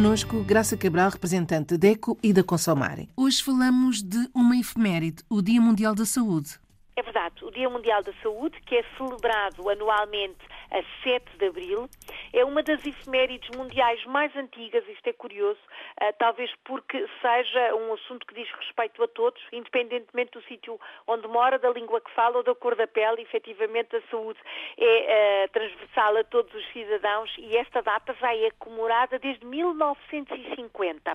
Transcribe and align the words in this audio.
connosco 0.00 0.42
Graça 0.42 0.78
Cabral, 0.78 1.10
representante 1.10 1.76
da 1.76 1.88
DECO 1.88 2.16
e 2.22 2.32
da 2.32 2.42
Consomare. 2.42 3.10
Hoje 3.14 3.44
falamos 3.44 4.02
de 4.02 4.30
uma 4.34 4.56
efeméride, 4.56 5.22
o 5.28 5.42
Dia 5.42 5.60
Mundial 5.60 5.94
da 5.94 6.06
Saúde. 6.06 6.58
É 6.96 7.02
verdade, 7.02 7.44
o 7.44 7.50
Dia 7.50 7.68
Mundial 7.68 8.02
da 8.02 8.12
Saúde, 8.22 8.58
que 8.64 8.76
é 8.76 8.84
celebrado 8.96 9.68
anualmente 9.68 10.38
a 10.70 10.82
7 11.02 11.36
de 11.38 11.46
abril, 11.46 11.88
é 12.32 12.44
uma 12.44 12.62
das 12.62 12.84
efemérides 12.86 13.48
mundiais 13.56 14.04
mais 14.06 14.34
antigas, 14.36 14.86
isto 14.88 15.06
é 15.06 15.12
curioso, 15.12 15.60
uh, 16.00 16.12
talvez 16.18 16.50
porque 16.64 17.06
seja 17.20 17.74
um 17.74 17.94
assunto 17.94 18.26
que 18.26 18.34
diz 18.34 18.50
respeito 18.52 19.02
a 19.02 19.08
todos, 19.08 19.42
independentemente 19.52 20.32
do 20.32 20.42
sítio 20.42 20.78
onde 21.06 21.26
mora, 21.28 21.58
da 21.58 21.70
língua 21.70 22.00
que 22.00 22.10
fala 22.12 22.38
ou 22.38 22.42
da 22.42 22.54
cor 22.54 22.74
da 22.76 22.86
pele, 22.86 23.22
efetivamente 23.22 23.96
a 23.96 24.02
saúde 24.10 24.38
é 24.78 25.46
uh, 25.46 25.52
transversal 25.52 26.16
a 26.16 26.24
todos 26.24 26.52
os 26.54 26.66
cidadãos 26.72 27.34
e 27.38 27.56
esta 27.56 27.82
data 27.82 28.14
já 28.20 28.34
é 28.34 28.50
comemorada 28.58 29.18
desde 29.18 29.44
1950. 29.44 31.12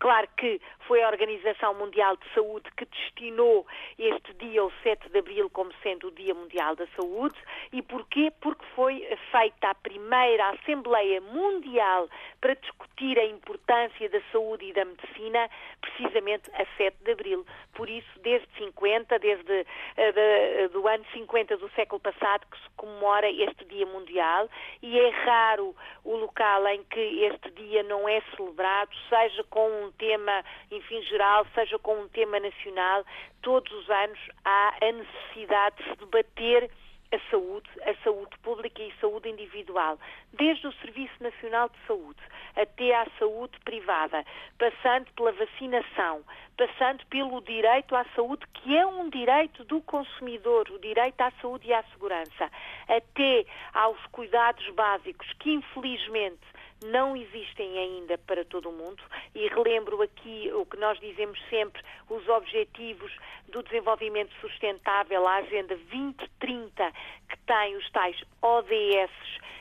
Claro 0.00 0.26
que 0.36 0.58
foi 0.86 1.02
a 1.02 1.08
Organização 1.08 1.74
Mundial 1.74 2.16
de 2.16 2.26
Saúde 2.34 2.70
que 2.74 2.86
destinou 2.86 3.66
este 3.98 4.32
dia, 4.34 4.64
o 4.64 4.72
7 4.82 5.10
de 5.10 5.18
abril, 5.18 5.50
como 5.50 5.70
sendo 5.82 6.08
o 6.08 6.10
Dia 6.10 6.34
Mundial 6.34 6.74
da 6.74 6.86
Saúde. 6.96 7.36
E 7.70 7.82
porquê? 7.82 8.32
Porque 8.40 8.64
foi 8.74 8.89
feita 9.30 9.70
a 9.70 9.74
primeira 9.74 10.50
Assembleia 10.50 11.20
Mundial 11.20 12.08
para 12.40 12.54
discutir 12.54 13.18
a 13.18 13.24
importância 13.24 14.08
da 14.08 14.20
saúde 14.32 14.66
e 14.66 14.72
da 14.72 14.84
medicina, 14.84 15.48
precisamente 15.80 16.50
a 16.54 16.64
7 16.76 16.96
de 17.04 17.12
abril. 17.12 17.46
Por 17.74 17.88
isso, 17.88 18.08
desde 18.22 18.48
50, 18.58 19.18
desde 19.18 19.42
uh, 19.42 19.64
de, 20.12 20.66
uh, 20.66 20.68
do 20.70 20.86
ano 20.88 21.04
50 21.12 21.56
do 21.56 21.70
século 21.70 22.00
passado, 22.00 22.46
que 22.50 22.58
se 22.58 22.70
comemora 22.76 23.30
este 23.30 23.64
Dia 23.66 23.86
Mundial, 23.86 24.48
e 24.82 24.98
é 24.98 25.10
raro 25.10 25.74
o 26.04 26.16
local 26.16 26.66
em 26.68 26.82
que 26.84 27.24
este 27.24 27.50
dia 27.52 27.82
não 27.82 28.08
é 28.08 28.20
celebrado, 28.36 28.90
seja 29.08 29.44
com 29.44 29.84
um 29.84 29.92
tema, 29.92 30.44
enfim, 30.70 31.02
geral, 31.02 31.46
seja 31.54 31.78
com 31.78 32.00
um 32.00 32.08
tema 32.08 32.40
nacional, 32.40 33.04
todos 33.42 33.70
os 33.72 33.90
anos 33.90 34.18
há 34.44 34.74
a 34.80 34.92
necessidade 34.92 35.76
de 35.76 35.90
se 35.90 35.96
debater 35.96 36.70
a 37.12 37.30
saúde, 37.30 37.68
a 37.82 37.94
saúde 38.04 38.36
pública 38.42 38.82
e 38.82 38.90
a 38.90 39.00
saúde 39.00 39.28
individual, 39.28 39.98
desde 40.32 40.66
o 40.66 40.72
Serviço 40.74 41.14
Nacional 41.20 41.68
de 41.68 41.86
Saúde 41.86 42.20
até 42.56 42.94
à 42.94 43.06
saúde 43.18 43.58
privada, 43.64 44.24
passando 44.58 45.06
pela 45.14 45.32
vacinação, 45.32 46.22
passando 46.56 47.04
pelo 47.06 47.40
direito 47.42 47.94
à 47.96 48.04
saúde, 48.16 48.46
que 48.54 48.76
é 48.76 48.86
um 48.86 49.08
direito 49.08 49.64
do 49.64 49.80
consumidor, 49.82 50.68
o 50.70 50.78
direito 50.78 51.20
à 51.20 51.30
saúde 51.40 51.68
e 51.68 51.72
à 51.72 51.82
segurança, 51.84 52.50
até 52.88 53.44
aos 53.74 54.04
cuidados 54.06 54.68
básicos, 54.70 55.32
que 55.40 55.52
infelizmente 55.52 56.40
não 56.84 57.16
existem 57.16 57.78
ainda 57.78 58.18
para 58.18 58.44
todo 58.44 58.68
o 58.68 58.72
mundo. 58.72 59.02
E 59.34 59.48
relembro 59.48 60.00
aqui 60.02 60.50
o 60.52 60.64
que 60.66 60.76
nós 60.76 60.98
dizemos 61.00 61.38
sempre, 61.48 61.82
os 62.08 62.26
objetivos 62.28 63.12
do 63.48 63.62
desenvolvimento 63.62 64.32
sustentável, 64.40 65.26
a 65.26 65.36
Agenda 65.36 65.76
2030, 65.76 66.92
que 67.28 67.38
tem 67.46 67.76
os 67.76 67.90
tais 67.90 68.16
ODS, 68.42 69.10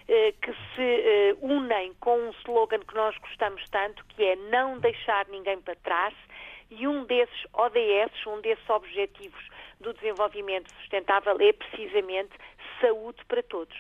eh, 0.07 0.33
que 0.41 0.51
se 0.51 0.81
eh, 0.81 1.35
unem 1.41 1.93
com 1.99 2.17
um 2.17 2.29
slogan 2.41 2.79
que 2.79 2.95
nós 2.95 3.17
gostamos 3.17 3.63
tanto, 3.69 4.03
que 4.05 4.23
é 4.23 4.35
não 4.35 4.79
deixar 4.79 5.27
ninguém 5.27 5.59
para 5.61 5.75
trás, 5.75 6.13
e 6.71 6.87
um 6.87 7.03
desses 7.05 7.45
ODS, 7.53 8.27
um 8.27 8.41
desses 8.41 8.69
objetivos 8.69 9.43
do 9.79 9.93
desenvolvimento 9.93 10.71
sustentável 10.75 11.37
é 11.39 11.53
precisamente 11.53 12.31
saúde 12.81 13.23
para 13.27 13.44
todos. 13.44 13.75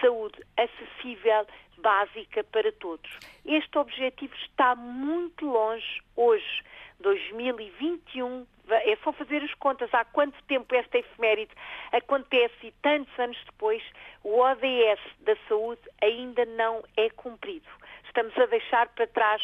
Saúde 0.00 0.40
acessível, 0.56 1.46
básica 1.78 2.42
para 2.44 2.72
todos. 2.72 3.18
Este 3.44 3.78
objetivo 3.78 4.34
está 4.36 4.74
muito 4.74 5.44
longe 5.46 6.02
hoje, 6.16 6.62
2021. 7.00 8.46
É 8.68 8.96
só 9.04 9.12
fazer 9.12 9.42
as 9.42 9.52
contas 9.54 9.92
há 9.92 10.04
quanto 10.06 10.42
tempo 10.44 10.74
esta 10.74 10.98
efeméride 10.98 11.52
acontece 11.92 12.54
e 12.62 12.72
tantos 12.82 13.16
anos 13.18 13.38
depois 13.44 13.82
o 14.22 14.40
ODS 14.40 15.00
da 15.20 15.36
saúde 15.48 15.82
ainda 16.00 16.46
não 16.46 16.82
é 16.96 17.10
cumprido. 17.10 17.68
Estamos 18.06 18.36
a 18.38 18.46
deixar 18.46 18.88
para 18.90 19.06
trás, 19.08 19.42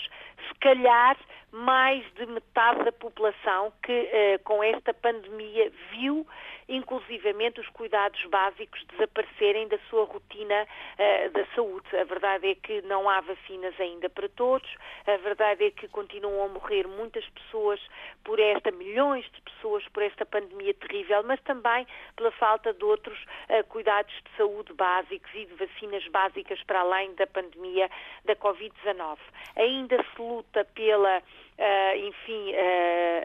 se 0.49 0.55
calhar, 0.61 1.19
mais 1.51 2.05
de 2.15 2.25
metade 2.27 2.84
da 2.84 2.93
população 2.93 3.73
que, 3.83 3.93
uh, 3.93 4.43
com 4.45 4.63
esta 4.63 4.95
pandemia, 4.95 5.73
viu 5.91 6.27
inclusivamente 6.71 7.61
os 7.61 7.69
cuidados 7.71 8.25
básicos 8.27 8.83
desaparecerem 8.93 9.67
da 9.69 9.79
sua 9.91 10.05
rotina 10.05 10.63
uh, 10.65 11.31
da 11.31 11.45
saúde. 11.55 11.97
A 11.97 12.05
verdade 12.05 12.49
é 12.49 12.55
que 12.55 12.81
não 12.83 13.11
há 13.11 13.21
vacinas 13.21 13.79
ainda 13.81 14.09
para 14.09 14.29
todos, 14.29 14.69
a 15.07 15.17
verdade 15.17 15.65
é 15.65 15.71
que 15.73 15.89
continuam 15.89 16.45
a 16.45 16.49
morrer 16.49 16.87
muitas 16.87 17.29
pessoas 17.31 17.81
por 18.25 18.39
esta, 18.39 18.71
milhões 18.71 19.25
de 19.33 19.41
pessoas 19.43 19.87
por 19.89 20.03
esta 20.03 20.25
pandemia 20.25 20.73
terrível, 20.75 21.23
mas 21.25 21.41
também 21.41 21.87
pela 22.17 22.31
falta 22.33 22.73
de 22.73 22.85
outros 22.85 23.19
uh, 23.49 23.65
cuidados 23.69 24.15
de 24.15 24.37
saúde 24.37 24.73
básicos 24.73 25.31
e 25.35 25.47
de 25.47 25.55
vacinas 25.55 26.07
básicas 26.09 26.63
para 26.63 26.81
além 26.81 27.13
da 27.15 27.27
pandemia 27.27 27.91
da 28.25 28.37
Covid-19. 28.37 29.19
Ainda 29.57 29.97
se 30.03 30.23
luta 30.23 30.65
pela 30.75 31.21
Uh, 31.61 32.07
enfim, 32.09 32.55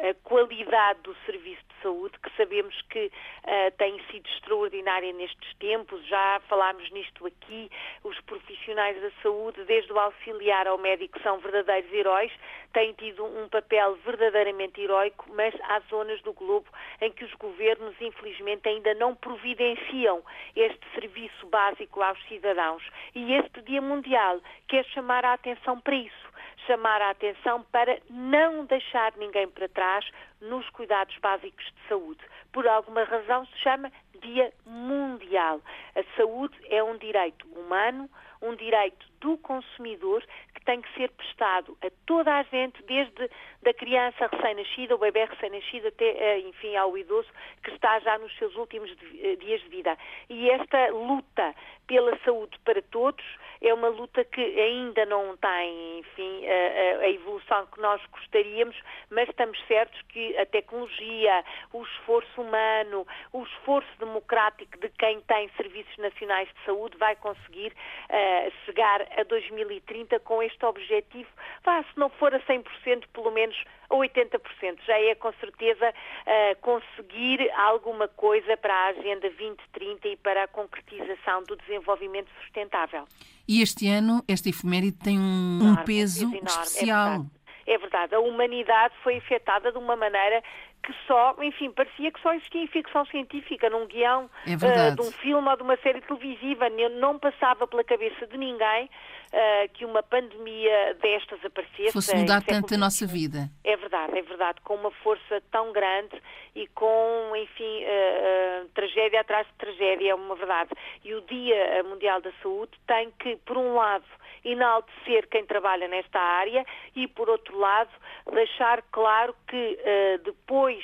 a 0.10 0.14
qualidade 0.28 1.00
do 1.04 1.16
serviço 1.26 1.65
saúde, 1.86 2.18
que 2.18 2.36
sabemos 2.36 2.76
que 2.90 3.06
uh, 3.06 3.72
tem 3.78 4.02
sido 4.10 4.28
extraordinária 4.28 5.14
nestes 5.14 5.54
tempos, 5.60 6.04
já 6.08 6.42
falámos 6.50 6.90
nisto 6.90 7.28
aqui, 7.28 7.70
os 8.04 8.20
profissionais 8.22 9.00
da 9.00 9.12
saúde, 9.22 9.64
desde 9.66 9.94
o 9.94 10.00
auxiliar 10.00 10.68
ao 10.68 10.80
médico, 10.80 11.22
são 11.22 11.38
verdadeiros 11.38 11.94
heróis, 11.94 12.32
têm 12.74 12.94
tido 12.94 13.24
um 13.24 13.48
papel 13.50 13.96
verdadeiramente 14.04 14.82
heroico, 14.82 15.30
mas 15.34 15.54
há 15.62 15.80
zonas 15.92 16.20
do 16.24 16.34
globo 16.34 16.68
em 17.02 17.12
que 17.12 17.24
os 17.24 17.34
governos, 17.36 17.96
infelizmente, 18.02 18.68
ainda 18.68 18.96
não 18.96 19.16
providenciam 19.16 20.24
este 20.56 20.82
serviço 20.96 21.46
básico 21.48 22.02
aos 22.02 22.22
cidadãos. 22.28 22.84
E 23.14 23.34
este 23.34 23.62
Dia 23.62 23.82
Mundial 23.82 24.42
quer 24.68 24.84
chamar 24.86 25.24
a 25.24 25.34
atenção 25.34 25.80
para 25.80 25.96
isso 25.96 26.35
chamar 26.66 27.02
a 27.02 27.12
atenção 27.12 27.64
para 27.72 28.00
não 28.10 28.66
deixar 28.66 29.14
ninguém 29.18 29.48
para 29.48 29.68
trás 29.70 30.06
nos 30.42 30.70
cuidados 30.70 31.18
básicos 31.18 31.66
de 31.66 31.88
saúde. 31.88 32.22
Por 32.52 32.68
alguma 32.68 33.04
razão 33.04 33.46
se 33.48 33.58
chama 33.60 33.92
Dia 34.22 34.54
Mundial. 34.66 35.62
A 35.96 36.04
saúde 36.16 36.56
é 36.70 36.84
um 36.84 36.98
direito 36.98 37.48
humano, 37.48 38.10
um 38.42 38.56
direito 38.56 39.06
do 39.20 39.38
consumidor 39.38 40.24
que 40.54 40.64
tem 40.64 40.82
que 40.82 40.94
ser 40.94 41.10
prestado 41.12 41.78
a 41.82 41.90
toda 42.06 42.34
a 42.34 42.44
gente, 42.44 42.82
desde 42.84 43.30
da 43.64 43.74
criança 43.74 44.28
recém-nascida, 44.28 44.96
o 44.96 45.00
bebê 45.00 45.26
recém-nascido, 45.26 45.88
até, 45.88 46.06
eh, 46.06 46.40
enfim, 46.40 46.76
ao 46.76 46.98
idoso 46.98 47.28
que 47.64 47.72
está 47.72 48.00
já 48.00 48.18
nos 48.20 48.36
seus 48.38 48.56
últimos 48.56 48.92
eh, 49.22 49.36
dias 49.36 49.62
de 49.62 49.70
vida. 49.70 49.98
E 50.30 50.50
esta 50.50 50.90
luta 50.92 51.56
pela 51.88 52.18
saúde 52.20 52.58
para 52.64 52.82
todos 52.84 53.24
é 53.62 53.74
uma 53.74 53.90
luta 53.90 54.24
que 54.24 54.42
ainda 54.42 55.06
não 55.06 55.36
tem, 55.38 56.00
enfim, 56.00 56.46
a, 56.48 57.04
a, 57.04 57.10
evolução 57.10 57.66
que 57.68 57.80
nós 57.80 58.02
gostaríamos, 58.12 58.76
mas 59.10 59.30
estamos 59.30 59.58
certos 59.68 60.02
que 60.10 60.38
a 60.38 60.46
tecnologia, 60.46 61.44
o 61.74 61.84
esforço 61.84 62.42
humano, 62.42 63.06
o 63.32 63.44
esforço 63.44 63.90
democrático 64.00 64.78
de 64.80 64.90
quem 64.90 65.22
tem 65.22 65.50
serviços 65.58 65.98
nacionais 65.98 66.48
de 66.50 66.66
saúde 66.66 66.98
vai 66.98 67.16
conseguir 67.16 67.72
uh, 67.72 68.52
chegar 68.66 69.02
a 69.18 69.24
2030 69.24 70.20
com 70.20 70.42
este 70.42 70.66
objetivo, 70.66 71.30
vá, 71.64 71.84
se 71.84 71.98
não 71.98 72.10
for 72.10 72.34
a 72.34 72.40
100%, 72.40 73.06
pelo 73.14 73.32
menos 73.32 73.56
a 73.90 73.96
80%. 73.96 74.80
Já 74.86 75.00
é 75.00 75.16
com 75.16 75.32
certeza 75.34 75.90
uh, 75.90 76.62
conseguir 76.62 77.50
alguma 77.52 78.08
coisa 78.08 78.58
para 78.58 78.74
a 78.74 78.88
Agenda 78.88 79.30
2030 79.30 80.08
e 80.08 80.18
para 80.18 80.44
a 80.44 80.48
concretização 80.48 81.44
do 81.44 81.56
desenvolvimento 81.56 82.30
sustentável. 82.42 83.06
E 83.48 83.62
este 83.62 83.88
ano, 83.88 84.24
esta 84.28 84.50
efeméride 84.50 84.98
tem 84.98 85.20
um, 85.20 85.60
enorme, 85.62 85.82
um 85.82 85.86
peso 85.86 86.24
enorme, 86.26 86.40
é 86.40 86.50
especial. 86.50 87.08
É 87.08 87.12
verdade. 87.12 87.30
é 87.68 87.78
verdade. 87.78 88.16
A 88.16 88.20
humanidade 88.20 88.94
foi 89.04 89.18
afetada 89.18 89.72
de 89.72 89.78
uma 89.78 89.96
maneira 89.96 90.42
que 90.86 90.94
só, 91.08 91.36
enfim, 91.42 91.72
parecia 91.72 92.12
que 92.12 92.22
só 92.22 92.34
existia 92.34 92.62
em 92.62 92.68
ficção 92.68 93.06
científica, 93.08 93.70
num 93.70 93.88
guião 93.88 94.30
é 94.46 94.54
uh, 94.54 94.96
de 94.96 95.02
um 95.02 95.12
filme 95.12 95.50
ou 95.50 95.58
de 95.58 95.64
uma 95.64 95.76
série 95.78 96.00
televisiva. 96.02 96.70
Não 96.70 97.18
passava 97.18 97.66
pela 97.66 97.84
cabeça 97.84 98.28
de 98.28 98.38
ninguém 98.38 98.86
uh, 98.86 99.70
que 99.74 99.84
uma 99.84 100.04
pandemia 100.04 100.96
destas 101.02 101.44
aparecesse. 101.44 101.92
Fosse 101.92 102.16
mudar 102.16 102.44
tanto 102.44 102.76
a 102.76 102.78
nossa 102.78 103.08
vida. 103.08 103.50
É 103.64 103.76
verdade, 103.76 104.18
é 104.18 104.22
verdade, 104.22 104.62
com 104.62 104.76
uma 104.76 104.92
força 104.92 105.42
tão 105.52 105.74
grande 105.74 106.22
e 106.56 106.68
com, 106.68 107.36
enfim, 107.36 107.84
uh, 107.84 108.70
tragédia 109.06 109.22
atrás 109.22 109.48
de 109.48 109.54
tragédia, 109.54 110.12
é 110.12 110.16
uma 110.16 110.36
verdade. 110.36 110.72
E 111.04 111.14
o 111.14 111.22
Dia 111.22 111.84
Mundial 111.84 112.22
da 112.22 112.32
Saúde 112.42 112.72
tem 112.88 113.12
que, 113.20 113.36
por 113.38 113.58
um 113.58 113.76
lado, 113.76 114.06
enaltecer 114.44 115.28
quem 115.30 115.46
trabalha 115.46 115.88
nesta 115.88 116.20
área 116.20 116.66
e, 116.96 117.08
por 117.08 117.30
outro 117.30 117.58
lado, 117.58 117.92
deixar 118.32 118.82
claro 118.92 119.36
que 119.48 119.80
uh, 119.80 120.24
depois 120.24 120.84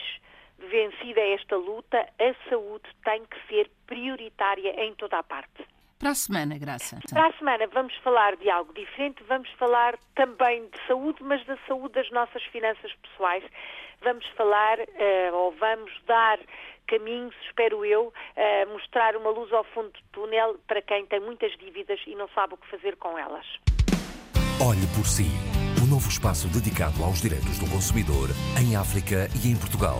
vencida 0.58 1.22
esta 1.22 1.56
luta, 1.56 1.98
a 1.98 2.50
saúde 2.50 2.88
tem 3.04 3.26
que 3.26 3.48
ser 3.48 3.70
prioritária 3.88 4.86
em 4.86 4.94
toda 4.94 5.18
a 5.18 5.24
parte. 5.24 5.66
Para 6.02 6.10
a 6.10 6.16
semana, 6.16 6.58
Graça. 6.58 6.98
Para 7.14 7.28
a 7.28 7.34
semana 7.34 7.68
vamos 7.68 7.96
falar 7.98 8.36
de 8.36 8.50
algo 8.50 8.74
diferente, 8.74 9.24
vamos 9.28 9.48
falar 9.52 10.00
também 10.16 10.64
de 10.64 10.88
saúde, 10.88 11.20
mas 11.22 11.46
da 11.46 11.56
saúde 11.68 11.94
das 11.94 12.10
nossas 12.10 12.42
finanças 12.46 12.92
pessoais. 13.04 13.44
Vamos 14.02 14.26
falar, 14.36 14.80
uh, 14.80 15.36
ou 15.36 15.52
vamos 15.52 15.92
dar 16.08 16.40
caminhos, 16.88 17.36
espero 17.46 17.86
eu, 17.86 18.08
uh, 18.08 18.74
mostrar 18.74 19.16
uma 19.16 19.30
luz 19.30 19.54
ao 19.54 19.64
fundo 19.64 19.92
do 19.92 20.02
túnel 20.12 20.60
para 20.68 20.82
quem 20.82 21.06
tem 21.06 21.20
muitas 21.20 21.56
dívidas 21.60 22.00
e 22.08 22.16
não 22.16 22.28
sabe 22.30 22.56
o 22.56 22.58
que 22.58 22.68
fazer 22.68 22.96
com 22.96 23.16
elas. 23.20 23.46
Olhe 24.60 24.88
por 24.98 25.06
si. 25.06 25.30
O 25.84 25.86
novo 25.86 26.10
espaço 26.10 26.48
dedicado 26.48 27.04
aos 27.04 27.22
direitos 27.22 27.60
do 27.60 27.70
consumidor 27.70 28.30
em 28.60 28.76
África 28.76 29.28
e 29.46 29.52
em 29.52 29.56
Portugal. 29.56 30.00